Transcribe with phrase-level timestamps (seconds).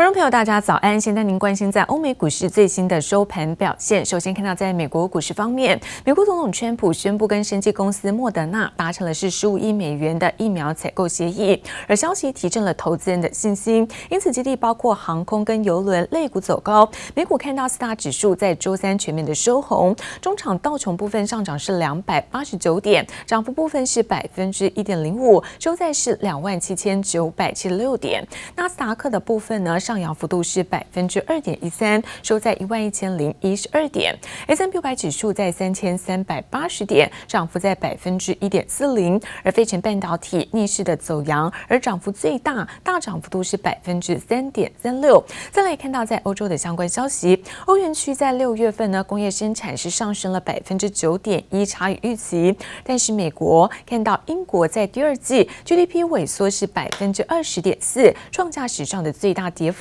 [0.00, 0.98] 观众朋友，大家早安！
[0.98, 4.02] 现在您关心在欧美股市最新的收盘表现。
[4.02, 16.90] 首先看到，在美国股市方面，美国总统川普宣布跟生技公司莫德纳达成了是十五亿美元的疫苗采购协议，而消息提振了投资人的信心，因此基地包括航空跟邮轮类股走高。
[17.14, 28.26] 美股看到四大指数在周三全面的收红，中场道琼部分上涨是两百八十九点，涨幅部分是百分之一点零五，收在是两万七千九百七十六点。
[28.56, 34.16] 纳斯达克的部分呢，上扬幅度是百分之二点一三，收在一万一千零一十二点。
[34.46, 39.20] S&P 五百指数在三千三百八十点，涨幅在百分之一点四零。
[39.42, 45.20] 而费城半导体逆势的走扬，而涨幅最大，大涨幅度是百分之三点三六。
[45.50, 52.56] 再来看到在欧洲的相关消息，欧元区在六月份呢，工业生产是上升了百分之九点一，差于预期。
[52.84, 59.79] 但是美国看到英国在第二季 GDP 萎缩是百分之二十点四，创下史上的最大跌幅。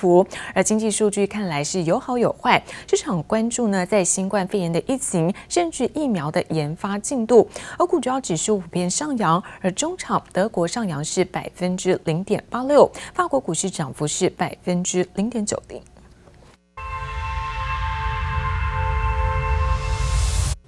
[0.53, 7.47] 而经济数据看来是有好有坏，市场关注呢，在新冠肺炎的疫情，甚至疫苗的研发进度。
[7.77, 15.81] 而股主要指数普遍上扬，而中场德国上扬是百分之零点八六，法国股市涨幅是百分之零点九零。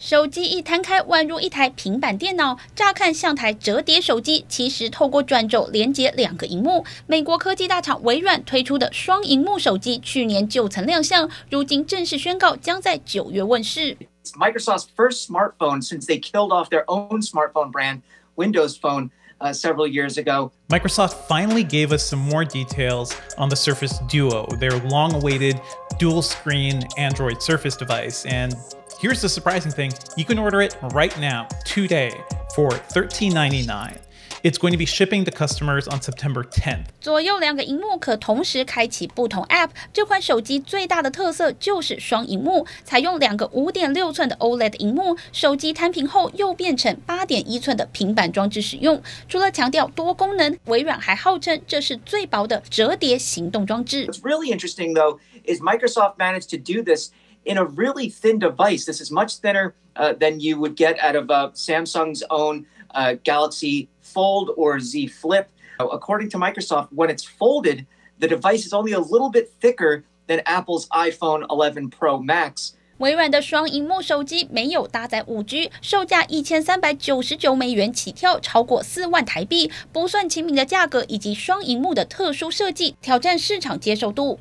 [0.02, 2.58] 手机一摊开，宛如一台平板电脑。
[2.76, 6.84] 乍看像台折叠手机，其实透过转轴连接两个荧幕。
[7.06, 13.96] 美国科技大厂微软推出的双荧幕手机，去年就曾亮相，如今正式宣告将在九月问世。
[14.24, 18.02] It's Microsoft's first smartphone since they killed off their own smartphone brand,
[18.36, 20.52] Windows Phone, uh, several years ago.
[20.70, 25.62] Microsoft finally gave us some more details on the Surface Duo, their long-awaited
[26.00, 28.56] dual-screen Android Surface device, and
[29.01, 32.13] Here's the surprising thing, you can order it right now, today,
[32.55, 33.99] for $13.99.
[34.43, 36.85] It's going to be shipping to customers on September 10th.
[37.01, 39.71] 左右两个荧幕可同时开启不同 App。
[39.93, 49.03] 这款手机最大的特色就是双荧幕，采用两个五点六寸的 OLED 荧幕，手机摊平后又变成八点一寸的平板装置使用。
[49.29, 54.07] 除了强调多功能，微软还号称这是最薄的折叠行动装置。
[54.07, 57.11] What's really interesting though is Microsoft managed to do this
[57.45, 58.85] in a really thin device.
[58.85, 63.15] This is much thinner uh, than you would get out of uh, Samsung's own uh,
[63.25, 65.49] Galaxy Fold or Z Flip.
[65.79, 67.87] According to Microsoft, when it's folded,
[68.19, 72.73] the device is only a little bit thicker than Apple's iPhone 11 Pro Max.
[72.99, 84.39] 微软的双荧幕手机没有搭载 5G，售价一千三百九十九美元起跳，超过四万台币，不算亲民的价格以及双荧幕的特殊设计，挑战市场接受度。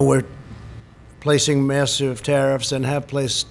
[1.21, 3.47] placing massive tariffs and have placed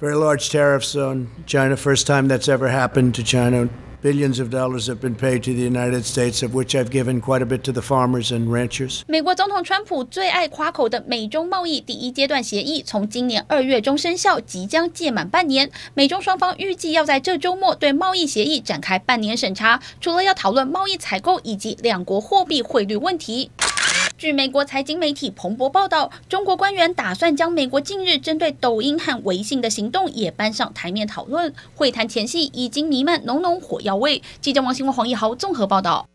[0.00, 1.76] very large tariffs on China.
[1.76, 3.68] First time that's ever happened to China.
[4.00, 7.42] Billions of dollars have been paid to the United States, of which I've given quite
[7.42, 9.02] a bit to the farmers and ranchers.
[9.08, 15.68] 美国总统川普最爱夸口的美中贸易第一阶段协议，从今年二月中生效，即将届满半年。
[15.94, 23.50] 美中双方预计要在这周末对贸易协议展开半年审查，除了要讨论贸易采购以及两国货币汇率问题。
[24.18, 31.54] 据美国财经媒体彭博报道，中国官员打算将美国近日针对抖音和微信的行动也搬上台面讨论。
[31.76, 34.20] 会谈前夕已经弥漫浓浓火药味。
[34.40, 36.08] 记者王新文、黄一豪综合报道。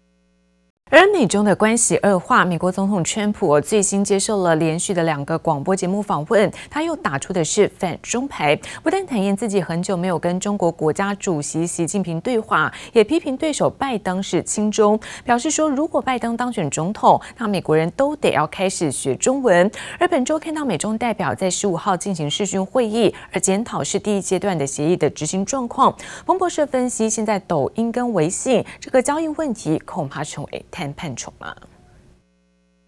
[0.96, 19.72] 而美中的关系恶化，美国总统川普最新接受了连续的两个广播节目访问，他又打出的是反中牌，不但坦言自己很久没有跟中国国家主席习近平对话，也批评对手拜登是亲中，表示说如果拜登当选总统，那美国人都得要开始学中文。
[19.98, 25.92] 而本周看到美中代表在十五号进行视讯会议，而检讨是第一阶段的协议的执行状况。
[26.24, 31.55] 彭博社分析，现在抖音跟微信这个交易问题恐怕成为谈判宠吗？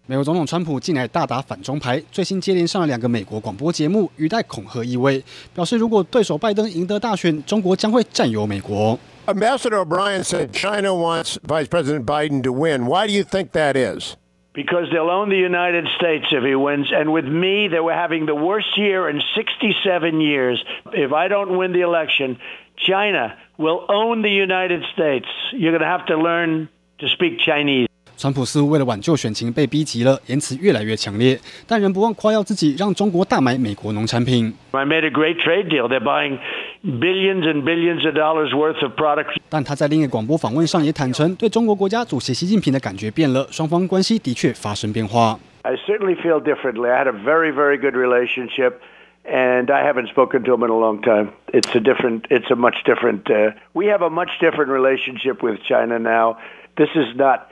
[0.07, 5.23] 美国总统川普近来大打反中牌，最新接连上了两个美国广播节目，语带恐吓意味，
[5.53, 8.99] 表示如果对手拜登赢得大选，中国将会占有美国。
[9.27, 12.87] Ambassador O'Brien said China wants Vice President Biden to win.
[12.87, 14.15] Why do you think that is?
[14.53, 16.91] Because they'll own the United States if he wins.
[16.91, 20.61] And with me, they were having the worst year in 67 years.
[20.91, 22.37] If I don't win the election,
[22.75, 25.27] China will own the United States.
[25.53, 26.67] You're going to have to learn
[26.98, 27.86] to speak Chinese.
[28.16, 34.54] 川普似乎为了挽救选情被逼急了，言辞越来越强烈，但仍不忘夸耀自己让中国大买美国农产品。
[34.70, 35.86] I made a great trade deal.
[35.86, 36.38] They're buying
[36.82, 39.36] billions and billions of dollars worth of products.
[39.50, 45.38] 但他在另一个广播访问上也坦承，对中国国家主席习近平的感觉变了，双方关系的确发生变化。
[45.60, 46.88] I certainly feel differently.
[46.88, 48.76] I had a very, very good relationship,
[49.25, 51.31] and I haven't spoken to him in a long time.
[51.53, 53.29] It's a different, it's a much different.
[53.29, 56.37] Uh, we have a much different relationship with China now.
[56.77, 57.47] This is not.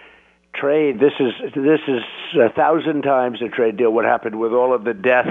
[0.51, 0.99] trade.
[0.99, 2.03] This is this is
[2.33, 3.91] a thousand times a trade deal.
[3.93, 5.29] What happened with all of the death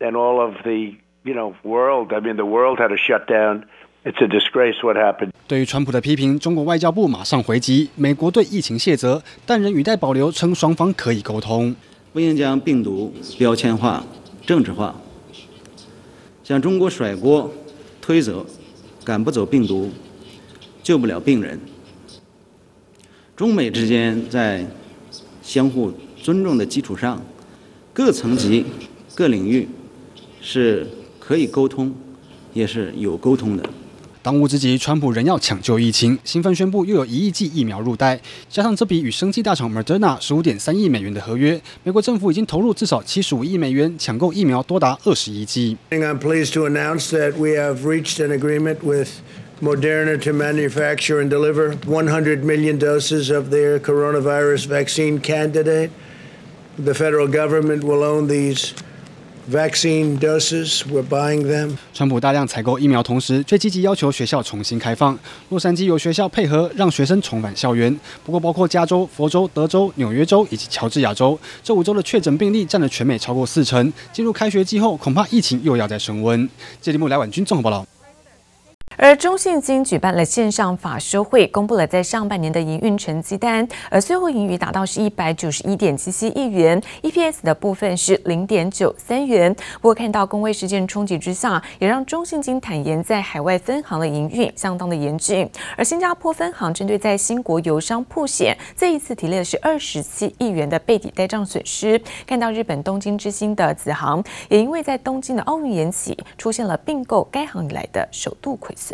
[0.00, 2.12] and all of the you know world?
[2.12, 3.64] I mean, the world had to shut down.
[4.04, 5.32] It's a disgrace what happened.
[5.48, 11.74] 对于川普的批评，中国外交部马上回击，美国对疫情卸责，但仍语带保留，称双方可以沟通。
[12.12, 14.02] 不应将病毒标签化、
[14.46, 14.94] 政治化，
[16.43, 17.51] 向中国甩锅、
[18.01, 18.45] 推责，
[19.03, 19.89] 赶不走病毒，
[20.83, 21.59] 救不了病人。
[23.35, 24.65] 中美之间在
[25.41, 25.91] 相互
[26.21, 27.21] 尊重的基础上，
[27.93, 28.65] 各层级、
[29.15, 29.67] 各领域
[30.41, 30.87] 是
[31.19, 31.93] 可以沟通，
[32.53, 33.67] 也是有沟通的。
[34.22, 45.76] 当务之急，川普仍要抢救疫情，兴奋宣布又有一亿剂疫苗入袋，加上这笔与生技大厂 Moderna 十五点三亿美元的合约，美国政府已经投入至少七十五亿美元抢购疫苗，多达二十亿剂。
[45.90, 49.08] I'm pleased to announce that we have reached an agreement with
[49.62, 55.90] Moderna to manufacture and deliver 100 million doses of their coronavirus vaccine candidate.
[56.76, 58.74] The federal government will own these
[59.49, 60.83] Vaccine doses.
[60.89, 61.77] We're buying them.
[61.93, 65.17] 川普大量采购疫苗，同时却积极要求学校重新开放。
[65.49, 67.97] 洛杉矶有学校配合，让学生重返校园。
[68.25, 73.91] 不过，包括加州、佛州、德州、纽约州以及乔治亚州这五州的确诊病例占了全美超过四成。
[74.11, 76.49] 进入开学季后，恐怕疫情又要再升温。
[76.81, 77.85] 这节目来晚军综合报道。
[78.97, 89.53] 而中信金举办了线上法说会，公布了在上半年的营运成绩单，而最后盈余达到是一百九十一点七七亿元，EPS 的部分是零点九三元。
[89.81, 95.49] 不过看到公卫事件冲击之下，也让中信金坦言在海外分行的营运相当的严峻。
[95.75, 101.99] 而新加坡分行针对在新国邮商曝险，这一次提列的是二十七亿元的背抵呆账损失。
[102.27, 108.92] 看到日本东京之星的子行，也因为在东京的奥运延期，出现了并购该行以来的首度亏损。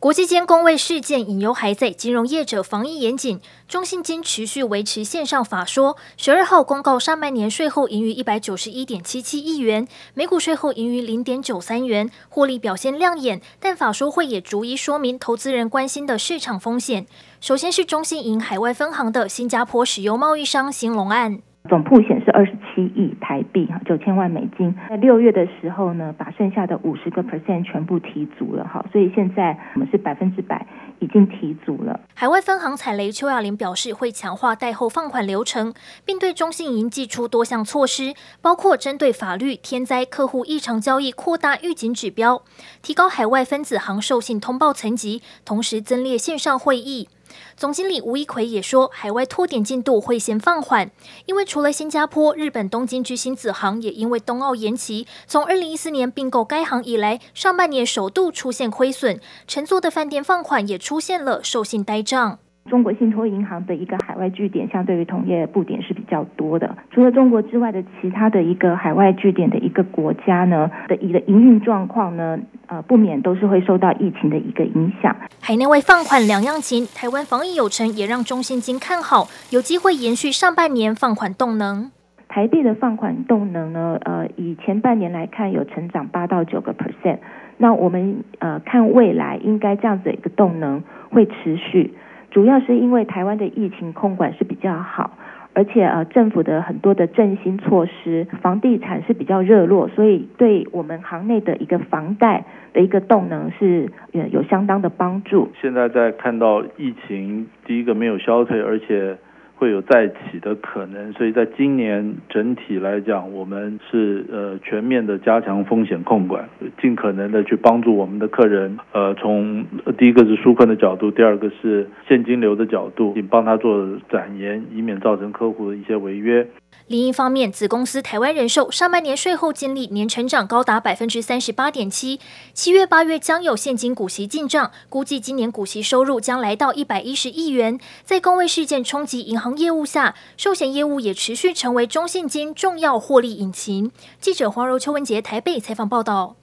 [0.00, 5.96] 国际间公卫事件隐忧还在，金融业者防疫严谨，中信金持续维持线上法说。
[6.16, 13.42] 十二号公告上半年税后盈余一百九十一点七七亿元，每股税后盈余零点九三元，获利表现亮眼。
[13.58, 17.04] 但法说会也逐一说明投资人关心的市场风险。
[17.40, 21.42] 首先是中信银海外分行的新加坡石油贸易商兴隆案。
[21.68, 24.74] 总铺险是二十七亿台币，哈，九千万美金。
[24.88, 30.66] 在六月的时候呢，把剩下的五十个 percent 全部提足了，哈，所以现在我们是百分之百
[30.98, 32.00] 已经提足了。
[32.14, 35.74] 海外分行踩雷，邱亚玲表示会强化贷后放款流程，
[36.06, 42.42] 并对中信银祭出多项措施，包括针对法律、天灾、客户异常交易扩大预警指标，
[42.80, 47.08] 提高海外分子行授信通报层级，同时增列线上会议。
[47.56, 50.90] 总经理吴一奎也说，海外拓点进度会先放缓，
[51.26, 62.38] 因为除了新加坡、日本东京之星子航也因为冬奥延期，从二零一四年并购该行以来，上半年首度出现亏损，乘坐的饭店放款也出现了授信呆账。
[62.68, 66.76] 中国信托银行的一个海外据点，相对于同业布点是比较多的。
[66.90, 75.16] 除了中国之外的其他的一个海外据点的一个国家呢的一个营运状况呢，呃，不免都是会受到疫情的一个影响。
[75.40, 81.90] 海内外放款两样情，台湾防疫有成，也让中信金看好有机会延续上半年放款动能。
[82.28, 87.18] 台币的放款动能呢，呃，以前半年来看有成长八到九个 percent。
[87.56, 91.94] 那我们呃看未来应该这样子的一个动能会持续。
[92.30, 95.18] 主要是因为台湾的疫情控管是比较好，
[95.54, 103.90] 而且呃政府的很多的振兴措施，房地产是比较热络，所以对我们行内的一个房贷的一个动能是
[104.30, 105.48] 有相当的帮助。
[105.60, 109.16] 现在在看到疫情第一个没有消退，而且。
[109.58, 116.48] 会有再起的可能，所以在今年整体来讲，我们是呃全面的加强风险控管，
[116.80, 118.78] 尽可能的去帮助我们的客人。
[118.92, 119.66] 呃，从
[119.98, 126.46] 第一个是纾困的角度，第二个是现金流的角度，并帮他做展延，以免造成客户的一些违约。
[126.86, 132.18] 另一方面，子公司台湾人寿上半年税后净利年成长高达百分之三十八点七，
[132.54, 137.78] 七月八月将有现金股息进账，估计今年股息收入将来到一百一十亿元。
[138.04, 143.92] 在工卫事件冲击银行业务下，寿险业务也持续成为中信金重要获利引擎。
[144.18, 146.36] 记者黄柔、邱文杰台北采访报道。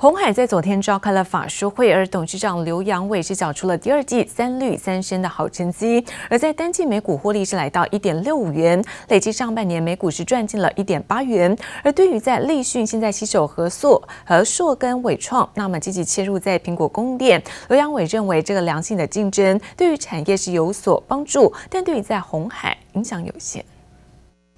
[0.00, 11.54] 红海在昨天召开了法说会，而董事长刘扬伟是缴出了第二季三绿三升的好成绩，而在单季每股获利是来到一点六五元，累计上半年每股是赚进了一点八元。
[11.84, 23.62] 而对于在立讯现在携手合作和硕跟纬创，那么积极切入在苹果供应链，刘扬伟认为这个良性的竞争对于产业是有所帮助，但对于在红海影响有限。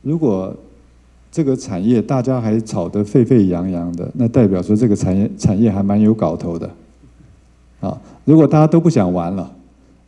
[0.03, 0.55] 如果
[1.33, 6.71] 这个产业大家还吵得沸沸扬扬的，那代表说这个产业产业还蛮有搞头的，
[7.81, 7.99] 啊！
[8.27, 9.51] 如果大家都不想玩了，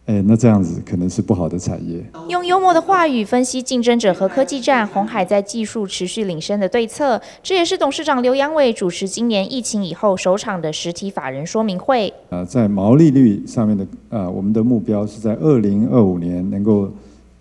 [0.05, 2.05] 哎，那这样子可能是不好的产业。
[2.29, 12.13] 用幽默的话语分析竞争者和科技战，红海在技术持续领先的对策，这也是董事长刘扬伟主持今年疫情以后首场的实体法人说明会。
[12.29, 16.93] 呃，在毛利率上面的呃，我们的目标是在二零二五年能够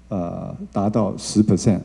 [0.08, 1.82] 呃达到十 percent。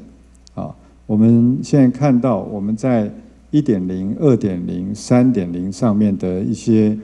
[1.09, 3.11] 我们现在看到我们在
[3.50, 6.95] 一点零、二点零、三点零上面的一些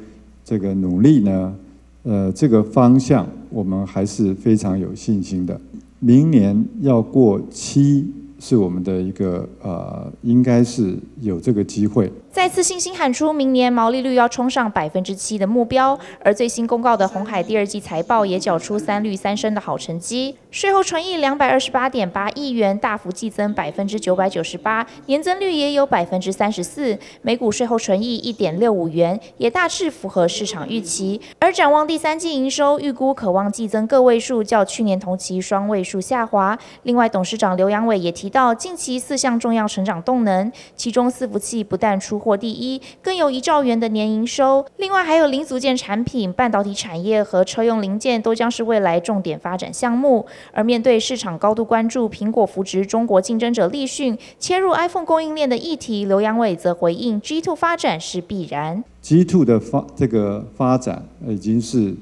[0.44, 1.56] 这个努力呢。
[2.02, 5.58] 呃，这个方向我们还是非常有信心的。
[6.00, 8.06] 明年要过七，
[8.38, 12.12] 是我们的一个呃，应该是有这个机会。
[12.34, 31.20] 再次信心喊出明年毛利率要冲上百分之七的目标，而最新公告的鸿海第二季财报也缴出三绿三升的好成绩，税后纯益两百二十八点八亿元，大幅季增百分之九百九十八，年增率也有百分之三十四，每股税后纯益一点六五元，也大致符合市场预期。
[31.38, 36.58] 而展望第三季营收，预估可望季增个位数，较去年同期双位数下滑。
[36.82, 44.64] 另外，董事长刘阳伟也提到，近期四项重要成长动能，其中伺服器不但出获第一，更有一兆元的年营收。
[44.78, 50.24] 另外还有零组件产品、半导体产业和车用零件都将是未来重点发展项目。
[50.52, 58.82] 而面对市场高度关注苹果扶植中国竞争者立讯切入 iPhone 供应链的议题，刘扬伟则回应：G2 发展是必然。
[59.02, 61.94] G2 的发这个发展已经是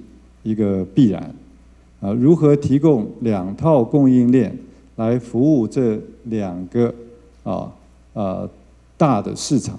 [0.45, 1.35] 一个必然。
[2.01, 4.57] 啊，如何提供两套供应链
[4.97, 6.93] 来服务这两个
[7.45, 7.73] 啊
[8.13, 8.49] 呃
[8.97, 9.79] 大的市场？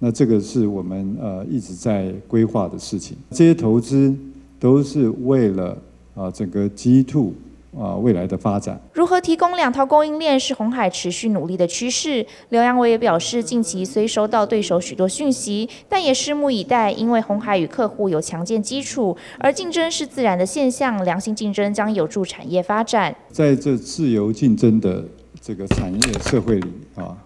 [0.00, 4.14] 那这个是我们呃一直在规划的事情，这些投资
[4.60, 5.76] 都是为了
[6.14, 7.32] 啊整个 G Two
[7.76, 8.80] 啊未来的发展。
[8.92, 12.24] 如何提供两套供应链是红海持续努力的趋势。
[12.50, 23.12] 刘扬伟也表示，近期虽收到对手许多讯息，但也拭目以待，因为红海与客户有强健基础，而竞争是自然的现象，良性竞争将有助产业发展。
[23.32, 25.04] 在这自由竞争的
[25.40, 27.18] 这个产业社会里啊，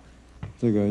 [0.59, 0.89] 这个。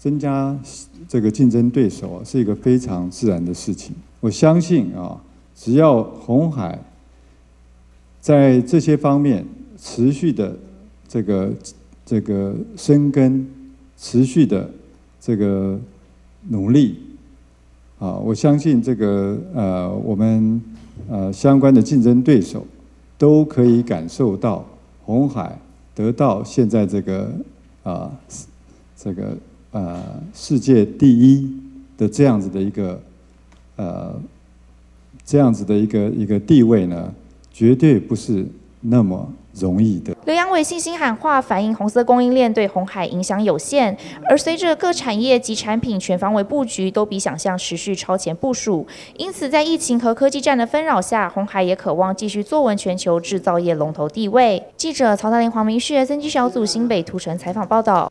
[0.00, 0.58] 增加
[1.06, 3.94] 这个竞争对手啊，是一个非常自然的事情。
[4.20, 5.20] 我相信啊，
[5.54, 6.78] 只要红海
[8.18, 9.44] 在这些方面
[9.76, 10.56] 持续的
[11.06, 11.52] 这个
[12.06, 13.46] 这个深耕，
[13.98, 14.70] 持续的
[15.20, 15.78] 这个
[16.48, 16.98] 努力
[17.98, 20.62] 啊，我相信这个呃，我们
[21.10, 22.66] 呃相关的竞争对手
[23.18, 24.64] 都可以感受到
[25.04, 25.58] 红海
[25.94, 27.30] 得到现在这个
[27.82, 28.10] 啊
[28.96, 29.36] 这个。
[29.72, 30.02] 呃，
[30.34, 31.48] 世界第一
[31.96, 33.00] 的这样子的一个
[33.76, 34.14] 呃，
[35.24, 37.12] 这样子的一个一个地位呢，
[37.52, 38.44] 绝对不是
[38.80, 40.16] 那么容易的。
[40.26, 43.96] 刘阳伟信心喊话，反映红色供应链对红海影响有限，
[44.28, 48.86] 而随着各产业及产品全方位布局，都比想象持续超前部署。
[49.16, 54.62] 因此，在疫情和科技战的纷扰下，红海也渴望继续坐稳全球制造业龙头地位。
[54.76, 58.10] 记者曹大林、黄明旭，三 G 小组新北图城采访报道。